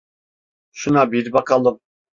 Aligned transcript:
Şuna 0.71 1.11
bir 1.11 1.31
bakalım. 1.31 1.79